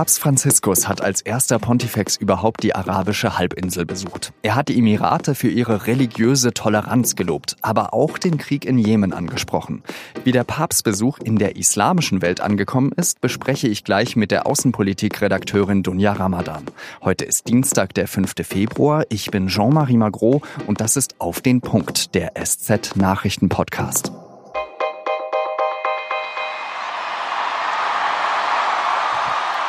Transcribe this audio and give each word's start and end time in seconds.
Papst 0.00 0.18
Franziskus 0.18 0.88
hat 0.88 1.02
als 1.02 1.20
erster 1.20 1.58
Pontifex 1.58 2.16
überhaupt 2.16 2.62
die 2.62 2.74
arabische 2.74 3.36
Halbinsel 3.36 3.84
besucht. 3.84 4.32
Er 4.40 4.54
hat 4.54 4.70
die 4.70 4.78
Emirate 4.78 5.34
für 5.34 5.50
ihre 5.50 5.86
religiöse 5.86 6.54
Toleranz 6.54 7.16
gelobt, 7.16 7.56
aber 7.60 7.92
auch 7.92 8.16
den 8.16 8.38
Krieg 8.38 8.64
in 8.64 8.78
Jemen 8.78 9.12
angesprochen. 9.12 9.82
Wie 10.24 10.32
der 10.32 10.44
Papstbesuch 10.44 11.18
in 11.18 11.36
der 11.36 11.56
islamischen 11.56 12.22
Welt 12.22 12.40
angekommen 12.40 12.92
ist, 12.96 13.20
bespreche 13.20 13.68
ich 13.68 13.84
gleich 13.84 14.16
mit 14.16 14.30
der 14.30 14.46
Außenpolitik-Redakteurin 14.46 15.82
Dunja 15.82 16.14
Ramadan. 16.14 16.64
Heute 17.02 17.26
ist 17.26 17.48
Dienstag, 17.48 17.92
der 17.92 18.08
5. 18.08 18.32
Februar. 18.42 19.04
Ich 19.10 19.30
bin 19.30 19.48
Jean-Marie 19.48 19.98
Magro 19.98 20.40
und 20.66 20.80
das 20.80 20.96
ist 20.96 21.16
auf 21.18 21.42
den 21.42 21.60
Punkt 21.60 22.14
der 22.14 22.32
SZ 22.42 22.96
Nachrichten 22.96 23.50
Podcast. 23.50 24.12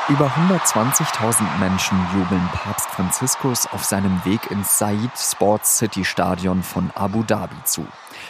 Über 0.10 0.28
120.000 0.28 1.44
Menschen 1.60 1.98
jubeln 2.14 2.50
Papst 2.54 2.90
Franziskus 2.90 3.68
auf 3.68 3.84
seinem 3.84 4.26
Weg 4.26 4.50
ins 4.50 4.80
Said 4.80 5.12
Sports 5.16 5.78
City 5.78 6.04
Stadion 6.04 6.64
von 6.64 6.92
Abu 6.96 7.24
Dhabi 7.24 7.56
zu. 7.66 7.86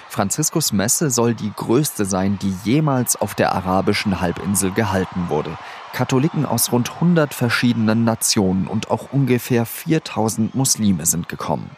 Franziskus 0.09 0.73
Messe 0.73 1.09
soll 1.09 1.33
die 1.33 1.51
größte 1.55 2.03
sein, 2.03 2.37
die 2.39 2.53
jemals 2.65 3.15
auf 3.15 3.35
der 3.35 3.53
arabischen 3.55 4.19
Halbinsel 4.19 4.71
gehalten 4.71 5.29
wurde. 5.29 5.57
Katholiken 5.93 6.45
aus 6.45 6.73
rund 6.73 6.91
100 6.91 7.33
verschiedenen 7.33 8.03
Nationen 8.03 8.67
und 8.67 8.91
auch 8.91 9.13
ungefähr 9.13 9.65
4000 9.65 10.53
Muslime 10.53 11.05
sind 11.05 11.29
gekommen. 11.29 11.71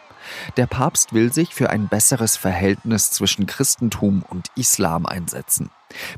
Der 0.56 0.66
Papst 0.66 1.12
will 1.12 1.32
sich 1.32 1.54
für 1.54 1.70
ein 1.70 1.88
besseres 1.88 2.36
Verhältnis 2.36 3.12
zwischen 3.12 3.46
Christentum 3.46 4.24
und 4.28 4.48
Islam 4.56 5.06
einsetzen. 5.06 5.70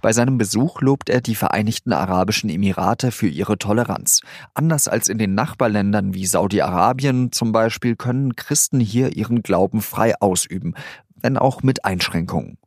Bei 0.03 0.13
seinem 0.13 0.39
Besuch 0.39 0.81
lobt 0.81 1.09
er 1.09 1.21
die 1.21 1.35
Vereinigten 1.35 1.93
Arabischen 1.93 2.51
Emirate 2.51 3.11
für 3.11 3.29
ihre 3.29 3.59
Toleranz. 3.59 4.21
Anders 4.55 4.89
als 4.89 5.09
in 5.09 5.19
den 5.19 5.35
Nachbarländern 5.35 6.15
wie 6.15 6.27
Saudi-Arabien 6.27 7.33
zum 7.33 7.53
Beispiel 7.53 7.97
können 7.97 8.37
Christen 8.37 8.81
hier 8.81 9.17
ihren 9.17 9.43
Glauben 9.43 9.83
frei 9.83 10.15
ausüben, 10.21 10.75
wenn 11.21 11.37
auch 11.37 11.63
mit 11.63 11.85
Einschränkungen. 11.85 12.59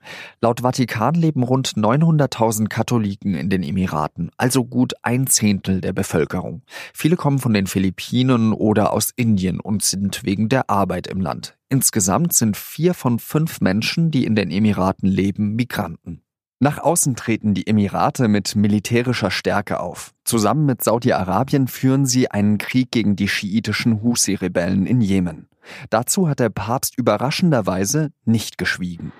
Laut 0.41 0.61
Vatikan 0.61 1.13
leben 1.15 1.43
rund 1.43 1.73
900.000 1.75 2.67
Katholiken 2.67 3.35
in 3.35 3.49
den 3.49 3.63
Emiraten, 3.63 4.31
also 4.37 4.65
gut 4.65 4.93
ein 5.01 5.27
Zehntel 5.27 5.81
der 5.81 5.93
Bevölkerung. 5.93 6.63
Viele 6.93 7.15
kommen 7.15 7.39
von 7.39 7.53
den 7.53 7.67
Philippinen 7.67 8.53
oder 8.53 8.91
aus 8.93 9.11
Indien 9.15 9.59
und 9.59 9.83
sind 9.83 10.25
wegen 10.25 10.49
der 10.49 10.69
Arbeit 10.69 11.07
im 11.07 11.21
Land. 11.21 11.57
Insgesamt 11.69 12.33
sind 12.33 12.57
vier 12.57 12.93
von 12.93 13.19
fünf 13.19 13.61
Menschen, 13.61 14.11
die 14.11 14.25
in 14.25 14.35
den 14.35 14.51
Emiraten 14.51 15.07
leben, 15.07 15.55
Migranten. 15.55 16.21
Nach 16.61 16.77
außen 16.77 17.15
treten 17.15 17.53
die 17.53 17.67
Emirate 17.67 18.27
mit 18.27 18.57
militärischer 18.57 19.31
Stärke 19.31 19.79
auf. 19.79 20.11
Zusammen 20.25 20.65
mit 20.65 20.83
Saudi-Arabien 20.83 21.69
führen 21.69 22.05
sie 22.05 22.29
einen 22.29 22.57
Krieg 22.57 22.91
gegen 22.91 23.15
die 23.15 23.29
schiitischen 23.29 24.01
Husi-Rebellen 24.03 24.85
in 24.85 24.99
Jemen. 24.99 25.47
Dazu 25.89 26.27
hat 26.27 26.41
der 26.41 26.49
Papst 26.49 26.97
überraschenderweise 26.97 28.11
nicht 28.25 28.57
geschwiegen. 28.57 29.13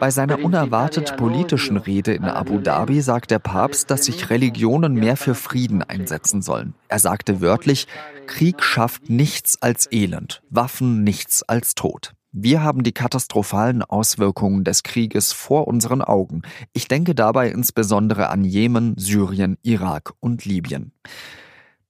Bei 0.00 0.10
seiner 0.10 0.44
unerwartet 0.44 1.16
politischen 1.16 1.76
Rede 1.76 2.14
in 2.14 2.24
Abu 2.24 2.58
Dhabi 2.58 3.00
sagt 3.00 3.30
der 3.30 3.38
Papst, 3.38 3.92
dass 3.92 4.06
sich 4.06 4.28
Religionen 4.30 4.94
mehr 4.94 5.16
für 5.16 5.36
Frieden 5.36 5.84
einsetzen 5.84 6.42
sollen. 6.42 6.74
Er 6.88 6.98
sagte 6.98 7.40
wörtlich, 7.40 7.86
Krieg 8.26 8.60
schafft 8.62 9.08
nichts 9.08 9.60
als 9.62 9.86
Elend, 9.92 10.42
Waffen 10.50 11.04
nichts 11.04 11.44
als 11.44 11.76
Tod. 11.76 12.12
Wir 12.34 12.62
haben 12.62 12.82
die 12.82 12.92
katastrophalen 12.92 13.82
Auswirkungen 13.82 14.64
des 14.64 14.82
Krieges 14.82 15.34
vor 15.34 15.68
unseren 15.68 16.00
Augen. 16.00 16.40
Ich 16.72 16.88
denke 16.88 17.14
dabei 17.14 17.50
insbesondere 17.50 18.30
an 18.30 18.42
Jemen, 18.42 18.94
Syrien, 18.96 19.58
Irak 19.62 20.14
und 20.18 20.46
Libyen. 20.46 20.92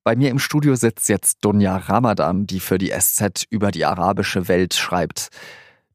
Bei 0.03 0.17
mir 0.17 0.31
im 0.31 0.41
Studio 0.41 0.75
sitzt 0.75 1.09
jetzt 1.09 1.45
Dunja 1.45 1.77
Ramadan, 1.77 2.49
die 2.49 2.59
für 2.59 2.79
die 2.79 2.91
SZ 2.91 3.45
über 3.51 3.71
die 3.71 3.85
arabische 3.85 4.49
Welt 4.49 4.75
schreibt. 4.75 5.29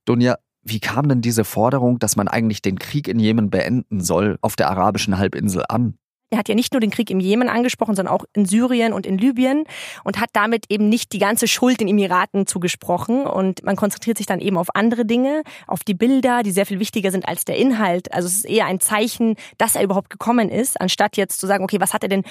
Dunja, 0.05 0.37
wie 0.63 0.79
kam 0.79 1.09
denn 1.09 1.19
diese 1.19 1.43
Forderung, 1.43 1.99
dass 1.99 2.15
man 2.15 2.29
eigentlich 2.29 2.61
den 2.61 2.79
Krieg 2.79 3.09
in 3.09 3.19
Jemen 3.19 3.49
beenden 3.49 3.99
soll, 3.99 4.37
auf 4.39 4.55
der 4.55 4.69
arabischen 4.69 5.17
Halbinsel 5.17 5.65
an? 5.67 5.97
Er 6.29 6.39
hat 6.39 6.49
ja 6.49 6.55
nicht 6.55 6.73
nur 6.73 6.81
den 6.81 6.91
Krieg 6.91 7.09
im 7.09 7.21
Jemen 7.21 7.47
angesprochen, 7.47 7.95
sondern 7.95 8.13
auch 8.13 8.25
in 8.33 8.45
Syrien 8.45 8.91
und 8.91 9.05
in 9.05 9.17
Libyen 9.17 9.63
und 10.03 10.19
hat 10.19 10.29
damit 10.33 10.65
eben 10.69 10.89
nicht 10.89 11.13
die 11.13 11.19
ganze 11.19 11.47
Schuld 11.47 11.79
den 11.79 11.87
Emiraten 11.87 12.45
zugesprochen. 12.45 13.25
Und 13.25 13.63
man 13.63 13.77
konzentriert 13.77 14.17
sich 14.17 14.25
dann 14.25 14.41
eben 14.41 14.57
auf 14.57 14.67
andere 14.75 15.05
Dinge, 15.05 15.43
auf 15.67 15.85
die 15.85 15.93
Bilder, 15.93 16.43
die 16.43 16.51
sehr 16.51 16.65
viel 16.65 16.79
wichtiger 16.79 17.11
sind 17.11 17.27
als 17.27 17.45
der 17.45 17.55
Inhalt. 17.55 18.11
Also 18.13 18.27
es 18.27 18.35
ist 18.35 18.45
eher 18.45 18.65
ein 18.65 18.81
Zeichen, 18.81 19.35
dass 19.57 19.75
er 19.75 19.83
überhaupt 19.83 20.09
gekommen 20.09 20.49
ist, 20.49 20.81
anstatt 20.81 21.15
jetzt 21.15 21.39
zu 21.39 21.47
sagen, 21.47 21.63
okay, 21.63 21.79
was 21.79 21.93
hat 21.93 22.03
er 22.03 22.09
denn 22.09 22.23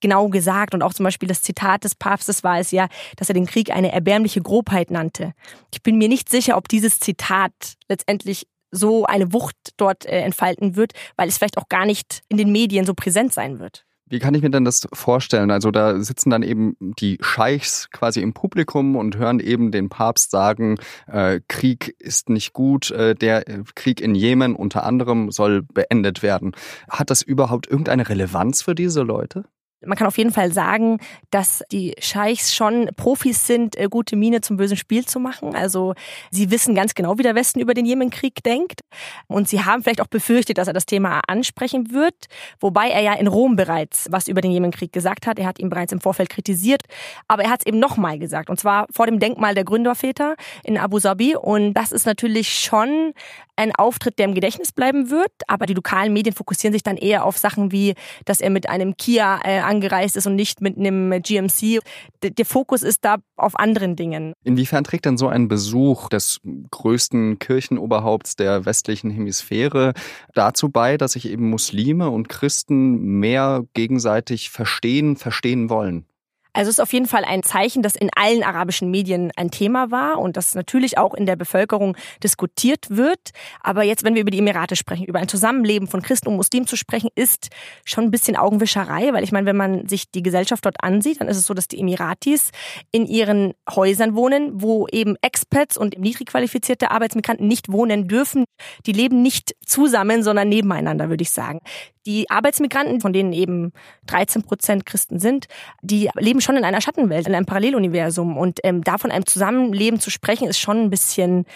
genau 0.00 0.28
gesagt? 0.28 0.74
Und 0.74 0.82
auch 0.82 0.92
zum 0.92 1.04
Beispiel 1.04 1.28
das 1.28 1.42
Zitat 1.42 1.84
des 1.84 1.94
Papstes 1.94 2.42
war 2.42 2.58
es 2.58 2.72
ja, 2.72 2.88
dass 3.16 3.28
er 3.28 3.34
den 3.34 3.46
Krieg 3.46 3.70
eine 3.70 3.92
erbärmliche 3.92 4.42
Grobheit 4.42 4.90
nannte. 4.90 5.32
Ich 5.72 5.82
bin 5.82 5.96
mir 5.96 6.08
nicht 6.08 6.28
sicher, 6.28 6.56
ob 6.56 6.68
dieses 6.68 6.98
Zitat 6.98 7.52
letztendlich 7.88 8.48
so 8.74 9.04
eine 9.04 9.32
Wucht 9.32 9.56
dort 9.76 10.04
äh, 10.06 10.20
entfalten 10.20 10.76
wird, 10.76 10.92
weil 11.16 11.28
es 11.28 11.38
vielleicht 11.38 11.58
auch 11.58 11.68
gar 11.68 11.86
nicht 11.86 12.22
in 12.28 12.36
den 12.36 12.52
Medien 12.52 12.84
so 12.84 12.94
präsent 12.94 13.32
sein 13.32 13.58
wird. 13.58 13.84
Wie 14.06 14.18
kann 14.18 14.34
ich 14.34 14.42
mir 14.42 14.50
denn 14.50 14.66
das 14.66 14.86
vorstellen? 14.92 15.50
Also 15.50 15.70
da 15.70 15.98
sitzen 15.98 16.28
dann 16.28 16.42
eben 16.42 16.76
die 16.78 17.18
Scheichs 17.22 17.88
quasi 17.90 18.20
im 18.20 18.34
Publikum 18.34 18.96
und 18.96 19.16
hören 19.16 19.40
eben 19.40 19.72
den 19.72 19.88
Papst 19.88 20.30
sagen, 20.30 20.78
äh, 21.06 21.40
Krieg 21.48 21.96
ist 21.98 22.28
nicht 22.28 22.52
gut, 22.52 22.90
äh, 22.90 23.14
der 23.14 23.44
Krieg 23.74 24.02
in 24.02 24.14
Jemen 24.14 24.54
unter 24.56 24.84
anderem 24.84 25.30
soll 25.30 25.62
beendet 25.62 26.22
werden. 26.22 26.52
Hat 26.90 27.10
das 27.10 27.22
überhaupt 27.22 27.66
irgendeine 27.66 28.08
Relevanz 28.08 28.60
für 28.60 28.74
diese 28.74 29.02
Leute? 29.02 29.46
Man 29.86 29.96
kann 29.96 30.06
auf 30.06 30.18
jeden 30.18 30.32
Fall 30.32 30.52
sagen, 30.52 30.98
dass 31.30 31.62
die 31.70 31.94
Scheichs 31.98 32.54
schon 32.54 32.90
Profis 32.96 33.46
sind, 33.46 33.76
äh, 33.76 33.88
gute 33.88 34.16
Miene 34.16 34.40
zum 34.40 34.56
bösen 34.56 34.76
Spiel 34.76 35.04
zu 35.04 35.20
machen. 35.20 35.54
Also 35.54 35.94
sie 36.30 36.50
wissen 36.50 36.74
ganz 36.74 36.94
genau, 36.94 37.18
wie 37.18 37.22
der 37.22 37.34
Westen 37.34 37.60
über 37.60 37.74
den 37.74 37.86
Jemenkrieg 37.86 38.42
denkt. 38.42 38.80
Und 39.26 39.48
sie 39.48 39.64
haben 39.64 39.82
vielleicht 39.82 40.00
auch 40.00 40.06
befürchtet, 40.06 40.58
dass 40.58 40.68
er 40.68 40.74
das 40.74 40.86
Thema 40.86 41.20
ansprechen 41.26 41.92
wird. 41.92 42.26
Wobei 42.60 42.88
er 42.90 43.00
ja 43.00 43.14
in 43.14 43.26
Rom 43.26 43.56
bereits 43.56 44.08
was 44.10 44.28
über 44.28 44.40
den 44.40 44.50
Jemenkrieg 44.50 44.92
gesagt 44.92 45.26
hat. 45.26 45.38
Er 45.38 45.46
hat 45.46 45.58
ihn 45.58 45.70
bereits 45.70 45.92
im 45.92 46.00
Vorfeld 46.00 46.30
kritisiert. 46.30 46.82
Aber 47.28 47.44
er 47.44 47.50
hat 47.50 47.60
es 47.60 47.66
eben 47.66 47.78
nochmal 47.78 48.18
gesagt. 48.18 48.50
Und 48.50 48.60
zwar 48.60 48.86
vor 48.90 49.06
dem 49.06 49.18
Denkmal 49.18 49.54
der 49.54 49.64
Gründerväter 49.64 50.36
in 50.62 50.78
Abu 50.78 50.98
Dhabi. 50.98 51.36
Und 51.36 51.74
das 51.74 51.92
ist 51.92 52.06
natürlich 52.06 52.58
schon 52.58 53.12
ein 53.56 53.74
Auftritt, 53.74 54.18
der 54.18 54.26
im 54.26 54.34
Gedächtnis 54.34 54.72
bleiben 54.72 55.10
wird. 55.10 55.32
Aber 55.46 55.66
die 55.66 55.74
lokalen 55.74 56.12
Medien 56.12 56.34
fokussieren 56.34 56.72
sich 56.72 56.82
dann 56.82 56.96
eher 56.96 57.24
auf 57.24 57.38
Sachen 57.38 57.72
wie, 57.72 57.94
dass 58.24 58.40
er 58.40 58.50
mit 58.50 58.68
einem 58.68 58.96
Kia 58.96 59.40
äh, 59.44 59.60
angereist 59.74 60.16
ist 60.16 60.26
und 60.26 60.36
nicht 60.36 60.60
mit 60.60 60.78
einem 60.78 61.22
GMC. 61.22 61.80
Der 62.22 62.46
Fokus 62.46 62.82
ist 62.82 63.04
da 63.04 63.16
auf 63.36 63.58
anderen 63.58 63.96
Dingen. 63.96 64.32
Inwiefern 64.44 64.84
trägt 64.84 65.04
denn 65.04 65.18
so 65.18 65.28
ein 65.28 65.48
Besuch 65.48 66.08
des 66.08 66.40
größten 66.70 67.38
Kirchenoberhaupts 67.38 68.36
der 68.36 68.64
westlichen 68.64 69.10
Hemisphäre 69.10 69.92
dazu 70.34 70.68
bei, 70.68 70.96
dass 70.96 71.12
sich 71.12 71.28
eben 71.28 71.50
Muslime 71.50 72.10
und 72.10 72.28
Christen 72.28 73.18
mehr 73.18 73.64
gegenseitig 73.74 74.50
verstehen, 74.50 75.16
verstehen 75.16 75.68
wollen? 75.70 76.06
Also 76.54 76.70
es 76.70 76.76
ist 76.76 76.80
auf 76.80 76.92
jeden 76.92 77.06
Fall 77.06 77.24
ein 77.24 77.42
Zeichen, 77.42 77.82
das 77.82 77.96
in 77.96 78.10
allen 78.14 78.42
arabischen 78.42 78.90
Medien 78.90 79.32
ein 79.36 79.50
Thema 79.50 79.90
war 79.90 80.18
und 80.18 80.36
das 80.36 80.54
natürlich 80.54 80.96
auch 80.96 81.12
in 81.12 81.26
der 81.26 81.36
Bevölkerung 81.36 81.96
diskutiert 82.22 82.86
wird. 82.90 83.30
Aber 83.60 83.82
jetzt, 83.82 84.04
wenn 84.04 84.14
wir 84.14 84.22
über 84.22 84.30
die 84.30 84.38
Emirate 84.38 84.76
sprechen, 84.76 85.04
über 85.04 85.18
ein 85.18 85.28
Zusammenleben 85.28 85.88
von 85.88 86.00
Christen 86.00 86.28
und 86.28 86.36
Muslimen 86.36 86.68
zu 86.68 86.76
sprechen, 86.76 87.10
ist 87.16 87.48
schon 87.84 88.04
ein 88.04 88.10
bisschen 88.10 88.36
Augenwischerei, 88.36 89.12
weil 89.12 89.24
ich 89.24 89.32
meine, 89.32 89.46
wenn 89.46 89.56
man 89.56 89.88
sich 89.88 90.10
die 90.10 90.22
Gesellschaft 90.22 90.64
dort 90.64 90.82
ansieht, 90.82 91.20
dann 91.20 91.28
ist 91.28 91.36
es 91.36 91.46
so, 91.46 91.54
dass 91.54 91.68
die 91.68 91.80
Emiratis 91.80 92.50
in 92.92 93.06
ihren 93.06 93.54
Häusern 93.68 94.14
wohnen, 94.14 94.62
wo 94.62 94.86
eben 94.88 95.16
Expats 95.22 95.76
und 95.76 95.98
niedrig 95.98 96.28
qualifizierte 96.28 96.92
Arbeitsmigranten 96.92 97.48
nicht 97.48 97.70
wohnen 97.70 98.06
dürfen. 98.06 98.44
Die 98.86 98.92
leben 98.92 99.22
nicht 99.22 99.56
zusammen, 99.66 100.22
sondern 100.22 100.48
nebeneinander, 100.48 101.08
würde 101.08 101.22
ich 101.22 101.30
sagen. 101.30 101.60
Die 102.06 102.28
Arbeitsmigranten, 102.28 103.00
von 103.00 103.14
denen 103.14 103.32
eben 103.32 103.72
13 104.06 104.42
Prozent 104.42 104.84
Christen 104.84 105.18
sind, 105.18 105.46
die 105.80 106.10
leben 106.16 106.42
schon 106.44 106.56
in 106.56 106.64
einer 106.64 106.80
Schattenwelt, 106.80 107.26
in 107.26 107.34
einem 107.34 107.46
Paralleluniversum. 107.46 108.36
Und 108.36 108.60
ähm, 108.62 108.82
da 108.84 108.98
von 108.98 109.10
einem 109.10 109.26
Zusammenleben 109.26 110.00
zu 110.00 110.10
sprechen, 110.10 110.48
ist 110.48 110.58
schon 110.58 110.78
ein 110.78 110.90
bisschen 110.90 111.46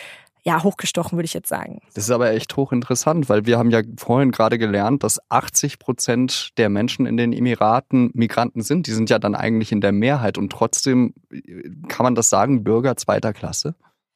ja, 0.42 0.62
hochgestochen, 0.62 1.18
würde 1.18 1.26
ich 1.26 1.34
jetzt 1.34 1.48
sagen. 1.48 1.80
Das 1.94 2.04
ist 2.04 2.10
aber 2.10 2.30
echt 2.32 2.56
hochinteressant, 2.56 3.28
weil 3.28 3.44
wir 3.44 3.58
haben 3.58 3.70
ja 3.70 3.82
vorhin 3.98 4.30
gerade 4.30 4.56
gelernt, 4.56 5.02
dass 5.02 5.20
80 5.30 5.78
Prozent 5.78 6.50
der 6.56 6.70
Menschen 6.70 7.06
in 7.06 7.16
den 7.16 7.32
Emiraten 7.32 8.10
Migranten 8.14 8.62
sind. 8.62 8.86
Die 8.86 8.92
sind 8.92 9.10
ja 9.10 9.18
dann 9.18 9.34
eigentlich 9.34 9.72
in 9.72 9.80
der 9.80 9.92
Mehrheit 9.92 10.38
und 10.38 10.50
trotzdem 10.50 11.12
äh, 11.30 11.42
kann 11.88 12.04
man 12.04 12.14
das 12.14 12.30
sagen, 12.30 12.64
Bürger 12.64 12.96
zweiter 12.96 13.32
Klasse? 13.32 13.74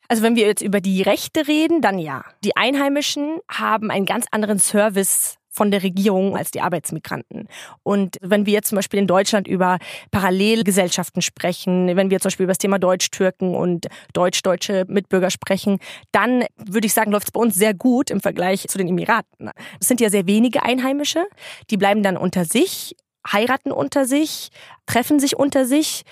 Also 0.08 0.22
wenn 0.22 0.36
wir 0.36 0.46
jetzt 0.46 0.62
über 0.62 0.80
die 0.80 1.02
Rechte 1.02 1.48
reden, 1.48 1.80
dann 1.80 1.98
ja. 1.98 2.24
Die 2.44 2.56
Einheimischen 2.56 3.38
haben 3.50 3.90
einen 3.90 4.06
ganz 4.06 4.26
anderen 4.30 4.58
Service 4.58 5.36
von 5.52 5.70
der 5.70 5.82
Regierung 5.82 6.36
als 6.36 6.50
die 6.50 6.60
Arbeitsmigranten. 6.60 7.46
Und 7.82 8.16
wenn 8.20 8.46
wir 8.46 8.54
jetzt 8.54 8.68
zum 8.68 8.76
Beispiel 8.76 8.98
in 8.98 9.06
Deutschland 9.06 9.46
über 9.46 9.78
Parallelgesellschaften 10.10 11.22
sprechen, 11.22 11.94
wenn 11.94 12.10
wir 12.10 12.20
zum 12.20 12.30
Beispiel 12.30 12.44
über 12.44 12.52
das 12.52 12.58
Thema 12.58 12.78
Deutsch-Türken 12.78 13.54
und 13.54 13.86
deutsch-deutsche 14.14 14.86
Mitbürger 14.88 15.30
sprechen, 15.30 15.78
dann 16.10 16.44
würde 16.56 16.86
ich 16.86 16.94
sagen, 16.94 17.12
läuft 17.12 17.28
es 17.28 17.32
bei 17.32 17.40
uns 17.40 17.54
sehr 17.54 17.74
gut 17.74 18.10
im 18.10 18.20
Vergleich 18.20 18.66
zu 18.66 18.78
den 18.78 18.88
Emiraten. 18.88 19.50
Es 19.78 19.88
sind 19.88 20.00
ja 20.00 20.08
sehr 20.08 20.26
wenige 20.26 20.62
Einheimische, 20.62 21.24
die 21.70 21.76
bleiben 21.76 22.02
dann 22.02 22.16
unter 22.16 22.44
sich 22.44 22.96
heiraten 23.30 23.70
unter 23.70 24.04
sich, 24.04 24.50
treffen 24.86 25.20
sich 25.20 25.36
unter 25.36 25.64
sich, 25.64 26.02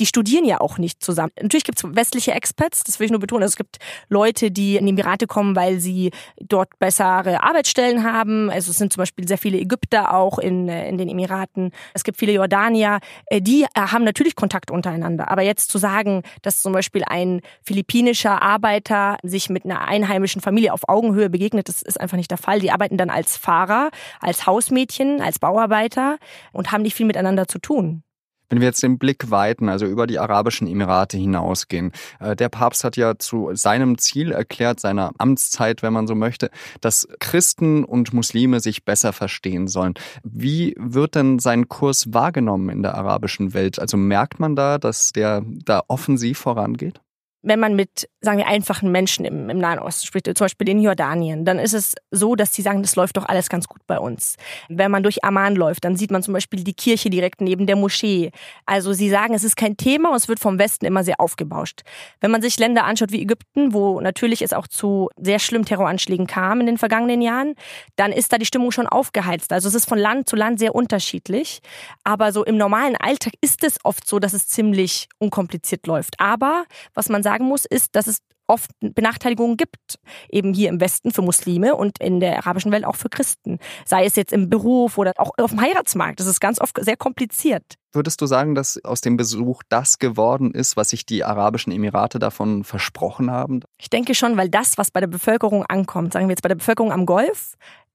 die 0.00 0.06
studieren 0.06 0.44
ja 0.44 0.60
auch 0.60 0.78
nicht 0.78 1.02
zusammen. 1.04 1.32
Natürlich 1.40 1.64
gibt 1.64 1.82
es 1.82 1.96
westliche 1.96 2.32
Expats, 2.32 2.82
das 2.84 2.98
will 2.98 3.06
ich 3.06 3.10
nur 3.10 3.20
betonen. 3.20 3.42
Also 3.42 3.52
es 3.52 3.56
gibt 3.56 3.78
Leute, 4.08 4.50
die 4.50 4.76
in 4.76 4.86
die 4.86 4.92
Emirate 4.92 5.26
kommen, 5.26 5.54
weil 5.54 5.78
sie 5.78 6.10
dort 6.40 6.78
bessere 6.78 7.42
Arbeitsstellen 7.42 8.02
haben. 8.02 8.50
Also 8.50 8.70
es 8.70 8.78
sind 8.78 8.92
zum 8.92 9.02
Beispiel 9.02 9.28
sehr 9.28 9.38
viele 9.38 9.58
Ägypter 9.58 10.14
auch 10.14 10.38
in, 10.38 10.68
äh, 10.68 10.88
in 10.88 10.98
den 10.98 11.08
Emiraten. 11.08 11.70
Es 11.94 12.04
gibt 12.04 12.18
viele 12.18 12.32
Jordanier. 12.32 12.98
Äh, 13.26 13.40
die 13.40 13.62
äh, 13.62 13.66
haben 13.74 14.04
natürlich 14.04 14.34
Kontakt 14.34 14.70
untereinander. 14.70 15.30
Aber 15.30 15.42
jetzt 15.42 15.70
zu 15.70 15.78
sagen, 15.78 16.22
dass 16.42 16.62
zum 16.62 16.72
Beispiel 16.72 17.04
ein 17.06 17.40
philippinischer 17.62 18.42
Arbeiter 18.42 19.18
sich 19.22 19.48
mit 19.48 19.64
einer 19.64 19.86
einheimischen 19.86 20.40
Familie 20.40 20.72
auf 20.72 20.88
Augenhöhe 20.88 21.30
begegnet, 21.30 21.68
das 21.68 21.82
ist 21.82 22.00
einfach 22.00 22.16
nicht 22.16 22.30
der 22.30 22.38
Fall. 22.38 22.60
Die 22.60 22.70
arbeiten 22.70 22.96
dann 22.96 23.10
als 23.10 23.36
Fahrer, 23.36 23.90
als 24.20 24.46
Hausmädchen, 24.46 25.20
als 25.20 25.38
Bauarbeiter 25.38 26.18
und 26.52 26.72
haben 26.72 26.82
nicht 26.82 26.94
viel 26.94 27.06
miteinander 27.06 27.46
zu 27.46 27.58
tun. 27.58 28.02
Wenn 28.48 28.60
wir 28.60 28.68
jetzt 28.68 28.82
den 28.82 28.98
Blick 28.98 29.30
weiten, 29.30 29.68
also 29.68 29.86
über 29.86 30.06
die 30.06 30.18
Arabischen 30.18 30.66
Emirate 30.66 31.16
hinausgehen, 31.16 31.92
äh, 32.20 32.36
der 32.36 32.48
Papst 32.48 32.84
hat 32.84 32.96
ja 32.96 33.18
zu 33.18 33.50
seinem 33.54 33.98
Ziel 33.98 34.32
erklärt, 34.32 34.80
seiner 34.80 35.12
Amtszeit, 35.18 35.82
wenn 35.82 35.92
man 35.92 36.06
so 36.06 36.14
möchte, 36.14 36.50
dass 36.80 37.08
Christen 37.20 37.84
und 37.84 38.12
Muslime 38.12 38.60
sich 38.60 38.84
besser 38.84 39.12
verstehen 39.12 39.68
sollen. 39.68 39.94
Wie 40.22 40.74
wird 40.78 41.14
denn 41.14 41.38
sein 41.38 41.68
Kurs 41.68 42.12
wahrgenommen 42.12 42.68
in 42.68 42.82
der 42.82 42.94
arabischen 42.94 43.54
Welt? 43.54 43.78
Also 43.78 43.96
merkt 43.96 44.40
man 44.40 44.56
da, 44.56 44.78
dass 44.78 45.12
der 45.12 45.42
da 45.44 45.82
offensiv 45.88 46.38
vorangeht? 46.38 47.00
Wenn 47.44 47.60
man 47.60 47.76
mit, 47.76 48.08
sagen 48.22 48.38
wir, 48.38 48.46
einfachen 48.46 48.90
Menschen 48.90 49.24
im, 49.24 49.50
im 49.50 49.58
Nahen 49.58 49.78
Osten 49.78 50.06
spricht, 50.06 50.26
zum 50.26 50.44
Beispiel 50.44 50.68
in 50.70 50.80
Jordanien, 50.80 51.44
dann 51.44 51.58
ist 51.58 51.74
es 51.74 51.94
so, 52.10 52.34
dass 52.34 52.54
sie 52.54 52.62
sagen, 52.62 52.82
das 52.82 52.96
läuft 52.96 53.18
doch 53.18 53.26
alles 53.28 53.50
ganz 53.50 53.68
gut 53.68 53.82
bei 53.86 53.98
uns. 53.98 54.36
Wenn 54.68 54.90
man 54.90 55.02
durch 55.02 55.22
Amman 55.24 55.54
läuft, 55.54 55.84
dann 55.84 55.94
sieht 55.94 56.10
man 56.10 56.22
zum 56.22 56.32
Beispiel 56.32 56.64
die 56.64 56.72
Kirche 56.72 57.10
direkt 57.10 57.42
neben 57.42 57.66
der 57.66 57.76
Moschee. 57.76 58.30
Also 58.64 58.94
sie 58.94 59.10
sagen, 59.10 59.34
es 59.34 59.44
ist 59.44 59.56
kein 59.56 59.76
Thema 59.76 60.10
und 60.10 60.16
es 60.16 60.26
wird 60.26 60.40
vom 60.40 60.58
Westen 60.58 60.86
immer 60.86 61.04
sehr 61.04 61.20
aufgebauscht. 61.20 61.82
Wenn 62.20 62.30
man 62.30 62.40
sich 62.40 62.58
Länder 62.58 62.84
anschaut 62.84 63.12
wie 63.12 63.20
Ägypten, 63.20 63.74
wo 63.74 64.00
natürlich 64.00 64.40
es 64.40 64.54
auch 64.54 64.66
zu 64.66 65.10
sehr 65.18 65.38
schlimmen 65.38 65.66
Terroranschlägen 65.66 66.26
kam 66.26 66.60
in 66.60 66.66
den 66.66 66.78
vergangenen 66.78 67.20
Jahren, 67.20 67.54
dann 67.96 68.10
ist 68.10 68.32
da 68.32 68.38
die 68.38 68.46
Stimmung 68.46 68.72
schon 68.72 68.86
aufgeheizt. 68.86 69.52
Also 69.52 69.68
es 69.68 69.74
ist 69.74 69.88
von 69.88 69.98
Land 69.98 70.30
zu 70.30 70.36
Land 70.36 70.58
sehr 70.58 70.74
unterschiedlich. 70.74 71.60
Aber 72.04 72.32
so 72.32 72.42
im 72.42 72.56
normalen 72.56 72.96
Alltag 72.96 73.34
ist 73.42 73.64
es 73.64 73.78
oft 73.84 74.08
so, 74.08 74.18
dass 74.18 74.32
es 74.32 74.48
ziemlich 74.48 75.08
unkompliziert 75.18 75.86
läuft. 75.86 76.14
Aber 76.18 76.64
was 76.94 77.10
man 77.10 77.22
sagt, 77.22 77.33
sagen 77.34 77.46
muss, 77.46 77.64
ist, 77.64 77.96
dass 77.96 78.06
es 78.06 78.18
oft 78.46 78.70
Benachteiligungen 78.80 79.56
gibt, 79.56 79.98
eben 80.28 80.52
hier 80.52 80.68
im 80.68 80.80
Westen 80.80 81.10
für 81.10 81.22
Muslime 81.22 81.74
und 81.74 81.98
in 81.98 82.20
der 82.20 82.36
arabischen 82.38 82.70
Welt 82.72 82.84
auch 82.84 82.96
für 82.96 83.08
Christen. 83.08 83.58
Sei 83.86 84.04
es 84.04 84.16
jetzt 84.16 84.32
im 84.32 84.50
Beruf 84.50 84.98
oder 84.98 85.12
auch 85.16 85.30
auf 85.38 85.50
dem 85.50 85.60
Heiratsmarkt. 85.60 86.20
Das 86.20 86.26
ist 86.26 86.40
ganz 86.40 86.60
oft 86.60 86.78
sehr 86.84 86.96
kompliziert. 86.96 87.64
Würdest 87.92 88.20
du 88.20 88.26
sagen, 88.26 88.54
dass 88.54 88.84
aus 88.84 89.00
dem 89.00 89.16
Besuch 89.16 89.62
das 89.68 89.98
geworden 89.98 90.52
ist, 90.52 90.76
was 90.76 90.90
sich 90.90 91.06
die 91.06 91.24
Arabischen 91.24 91.72
Emirate 91.72 92.18
davon 92.18 92.64
versprochen 92.64 93.30
haben? 93.30 93.60
Ich 93.78 93.88
denke 93.88 94.14
schon, 94.14 94.36
weil 94.36 94.48
das, 94.48 94.76
was 94.78 94.90
bei 94.90 95.00
der 95.00 95.06
Bevölkerung 95.06 95.64
ankommt, 95.64 96.12
sagen 96.12 96.26
wir 96.26 96.32
jetzt 96.32 96.42
bei 96.42 96.48
der 96.48 96.56
Bevölkerung 96.56 96.92
am 96.92 97.06
Golf, 97.06 97.54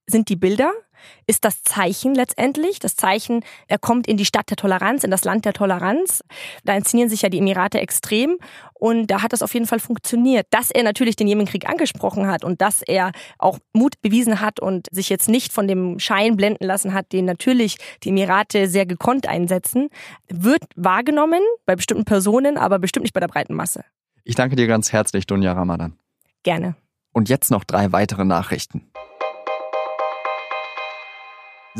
sind 0.09 0.29
die 0.29 0.35
Bilder, 0.35 0.71
ist 1.27 1.45
das 1.45 1.63
Zeichen 1.63 2.15
letztendlich. 2.15 2.79
Das 2.79 2.95
Zeichen, 2.95 3.43
er 3.67 3.77
kommt 3.77 4.07
in 4.07 4.17
die 4.17 4.25
Stadt 4.25 4.49
der 4.49 4.57
Toleranz, 4.57 5.03
in 5.03 5.11
das 5.11 5.23
Land 5.23 5.45
der 5.45 5.53
Toleranz. 5.53 6.21
Da 6.63 6.75
inszenieren 6.75 7.09
sich 7.09 7.21
ja 7.21 7.29
die 7.29 7.37
Emirate 7.37 7.79
extrem 7.79 8.37
und 8.73 9.07
da 9.07 9.21
hat 9.21 9.33
das 9.33 9.41
auf 9.41 9.53
jeden 9.53 9.65
Fall 9.65 9.79
funktioniert. 9.79 10.47
Dass 10.51 10.71
er 10.71 10.83
natürlich 10.83 11.15
den 11.15 11.27
Jemenkrieg 11.27 11.69
angesprochen 11.69 12.27
hat 12.27 12.43
und 12.43 12.61
dass 12.61 12.81
er 12.81 13.11
auch 13.37 13.59
Mut 13.73 14.01
bewiesen 14.01 14.41
hat 14.41 14.59
und 14.59 14.87
sich 14.91 15.09
jetzt 15.09 15.29
nicht 15.29 15.53
von 15.53 15.67
dem 15.67 15.99
Schein 15.99 16.35
blenden 16.35 16.65
lassen 16.65 16.93
hat, 16.93 17.11
den 17.11 17.25
natürlich 17.25 17.77
die 18.03 18.09
Emirate 18.09 18.67
sehr 18.67 18.85
gekonnt 18.85 19.27
einsetzen, 19.27 19.89
wird 20.27 20.63
wahrgenommen 20.75 21.41
bei 21.65 21.75
bestimmten 21.75 22.05
Personen, 22.05 22.57
aber 22.57 22.79
bestimmt 22.79 23.03
nicht 23.03 23.13
bei 23.13 23.19
der 23.19 23.27
breiten 23.27 23.53
Masse. 23.53 23.83
Ich 24.23 24.35
danke 24.35 24.55
dir 24.55 24.67
ganz 24.67 24.91
herzlich, 24.91 25.25
Dunja 25.25 25.53
Ramadan. 25.53 25.97
Gerne. 26.43 26.75
Und 27.11 27.29
jetzt 27.29 27.49
noch 27.51 27.63
drei 27.63 27.91
weitere 27.91 28.23
Nachrichten. 28.25 28.91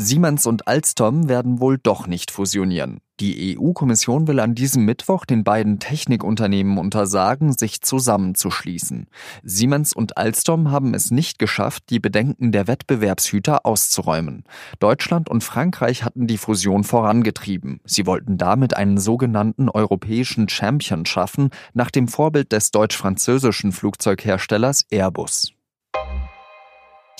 Siemens 0.02 0.46
und 0.46 0.66
Alstom 0.66 1.28
werden 1.28 1.60
wohl 1.60 1.76
doch 1.76 2.06
nicht 2.06 2.30
fusionieren. 2.30 3.02
Die 3.20 3.58
EU-Kommission 3.58 4.26
will 4.28 4.40
an 4.40 4.54
diesem 4.54 4.86
Mittwoch 4.86 5.26
den 5.26 5.44
beiden 5.44 5.78
Technikunternehmen 5.78 6.78
untersagen, 6.78 7.52
sich 7.52 7.82
zusammenzuschließen. 7.82 9.08
Siemens 9.42 9.92
und 9.92 10.16
Alstom 10.16 10.70
haben 10.70 10.94
es 10.94 11.10
nicht 11.10 11.38
geschafft, 11.38 11.82
die 11.90 12.00
Bedenken 12.00 12.50
der 12.50 12.66
Wettbewerbshüter 12.66 13.66
auszuräumen. 13.66 14.44
Deutschland 14.78 15.28
und 15.28 15.44
Frankreich 15.44 16.02
hatten 16.02 16.26
die 16.26 16.38
Fusion 16.38 16.82
vorangetrieben. 16.82 17.80
Sie 17.84 18.06
wollten 18.06 18.38
damit 18.38 18.74
einen 18.74 18.96
sogenannten 18.96 19.68
europäischen 19.68 20.48
Champion 20.48 21.04
schaffen, 21.04 21.50
nach 21.74 21.90
dem 21.90 22.08
Vorbild 22.08 22.52
des 22.52 22.70
deutsch-französischen 22.70 23.70
Flugzeugherstellers 23.70 24.86
Airbus. 24.90 25.52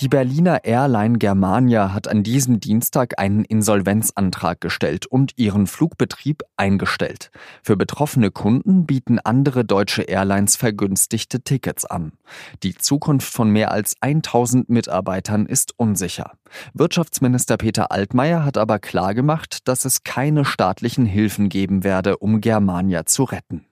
Die 0.01 0.07
Berliner 0.07 0.63
Airline 0.63 1.19
Germania 1.19 1.93
hat 1.93 2.07
an 2.07 2.23
diesem 2.23 2.59
Dienstag 2.59 3.19
einen 3.19 3.45
Insolvenzantrag 3.45 4.59
gestellt 4.59 5.05
und 5.05 5.33
ihren 5.37 5.67
Flugbetrieb 5.67 6.41
eingestellt. 6.57 7.29
Für 7.61 7.77
betroffene 7.77 8.31
Kunden 8.31 8.87
bieten 8.87 9.19
andere 9.19 9.63
deutsche 9.63 10.01
Airlines 10.01 10.55
vergünstigte 10.55 11.43
Tickets 11.43 11.85
an. 11.85 12.13
Die 12.63 12.73
Zukunft 12.73 13.31
von 13.31 13.51
mehr 13.51 13.69
als 13.69 13.93
1000 14.01 14.69
Mitarbeitern 14.69 15.45
ist 15.45 15.77
unsicher. 15.77 16.31
Wirtschaftsminister 16.73 17.57
Peter 17.57 17.91
Altmaier 17.91 18.43
hat 18.43 18.57
aber 18.57 18.79
klargemacht, 18.79 19.67
dass 19.67 19.85
es 19.85 20.03
keine 20.03 20.45
staatlichen 20.45 21.05
Hilfen 21.05 21.47
geben 21.47 21.83
werde, 21.83 22.17
um 22.17 22.41
Germania 22.41 23.05
zu 23.05 23.23
retten. 23.23 23.67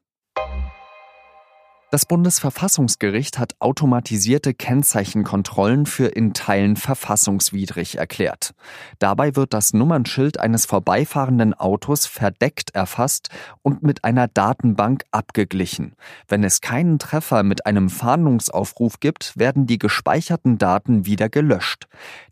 Das 1.92 2.06
Bundesverfassungsgericht 2.06 3.40
hat 3.40 3.56
automatisierte 3.58 4.54
Kennzeichenkontrollen 4.54 5.88
für 5.88 6.06
in 6.06 6.36
Teilen 6.36 6.76
verfassungswidrig 6.76 7.98
erklärt. 7.98 8.54
Dabei 9.00 9.36
wird 9.36 9.56
das 9.56 9.74
Nummernschild 9.74 10.40
eines 10.40 10.68
vorbeifahrenden 10.68 11.56
Autos 11.56 12.06
verdeckt 12.06 12.76
erfasst 12.76 13.30
und 13.64 13.82
mit 13.82 14.04
einer 14.04 14.28
Datenbank 14.28 15.04
abgeglichen. 15.10 15.96
Wenn 16.28 16.44
es 16.44 16.62
keinen 16.62 17.00
Treffer 17.00 17.42
mit 17.42 17.66
einem 17.66 17.90
Fahndungsaufruf 17.90 19.00
gibt, 19.00 19.36
werden 19.36 19.66
die 19.66 19.80
gespeicherten 19.80 20.60
Daten 20.60 21.08
wieder 21.08 21.28
gelöscht. 21.28 21.88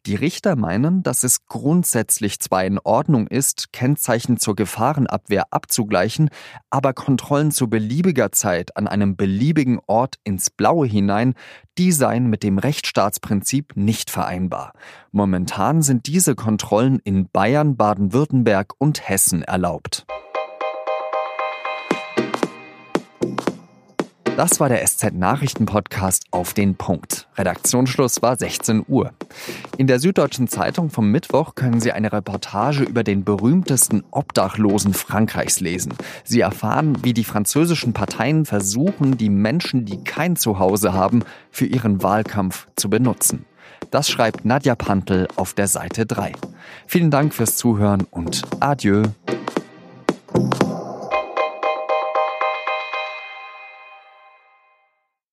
Die 0.07 0.16
Richter 0.16 0.56
meinen, 0.56 1.04
dass 1.04 1.26
es 1.26 1.47
grundsätzlich 1.47 2.40
zwar 2.40 2.64
in 2.64 2.80
Ordnung 2.80 3.28
ist, 3.28 3.73
Kennzeichen 3.73 4.37
zur 4.37 4.56
Gefahrenabwehr 4.56 5.47
abzugleichen, 5.52 6.30
aber 6.69 6.94
Kontrollen 6.94 7.52
zu 7.52 7.69
beliebiger 7.69 8.31
Zeit 8.31 8.78
an 8.78 8.87
einem 8.87 9.18
beliebigen 9.18 9.81
Ort 9.85 10.16
ins 10.23 10.49
Blaue 10.49 10.87
hinein, 10.87 11.33
die 11.78 11.92
seien 11.92 12.28
mit 12.28 12.42
dem 12.44 12.57
Rechtsstaatsprinzip 12.57 13.76
nicht 13.76 14.09
vereinbar. 14.09 14.71
Momentan 15.11 15.81
sind 15.81 16.07
diese 16.07 16.35
Kontrollen 16.35 17.02
in 17.04 17.30
Bayern, 17.30 17.76
Baden-Württemberg 17.76 18.76
und 18.78 19.09
Hessen 19.09 19.42
erlaubt. 19.42 20.06
Das 24.37 24.59
war 24.59 24.69
der 24.69 24.85
SZ-Nachrichten-Podcast 24.85 26.25
auf 26.29 26.53
den 26.53 26.75
Punkt. 26.75 27.27
Redaktionsschluss 27.37 28.21
war 28.21 28.37
16 28.37 28.85
Uhr. 28.87 29.11
In 29.77 29.87
der 29.87 29.99
Süddeutschen 29.99 30.47
Zeitung 30.47 30.91
vom 30.91 31.09
Mittwoch 31.09 31.56
können 31.56 31.81
Sie 31.81 31.91
eine 31.91 32.13
Reportage 32.13 32.83
über 32.83 33.03
den 33.03 33.23
berühmtesten 33.23 34.03
Obdachlosen 34.11 34.94
Frankreichs 34.94 35.59
lesen. 35.59 35.95
Sie 36.23 36.41
erfahren, 36.41 36.99
wie 37.01 37.15
die 37.15 37.23
französischen 37.23 37.94
Parteien 37.94 38.45
versuchen, 38.45 39.17
die 39.17 39.31
Menschen, 39.31 39.85
die 39.85 40.03
kein 40.03 40.35
Zuhause 40.35 40.94
haben, 40.94 41.23
für 41.49 41.65
ihren 41.65 42.03
Wahlkampf 42.03 42.67
zu 42.75 42.91
benutzen. 42.91 43.47
Das 43.89 44.07
schreibt 44.07 44.45
Nadja 44.45 44.75
Pantel 44.75 45.27
auf 45.35 45.56
der 45.56 45.67
Seite 45.67 46.06
3. 46.06 46.33
Vielen 46.85 47.09
Dank 47.09 47.33
fürs 47.33 47.57
Zuhören 47.57 48.06
und 48.11 48.44
adieu. 48.59 49.01